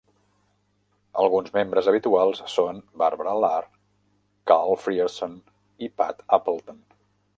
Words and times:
Alguns 1.23 1.51
membres 1.57 1.89
habituals 1.91 2.41
són 2.55 2.81
Barbara 3.03 3.35
Lahr, 3.43 3.69
Karl 4.53 4.75
Frierson 4.87 5.37
i 5.89 5.95
Pat 6.01 6.27
Appleton. 6.41 6.83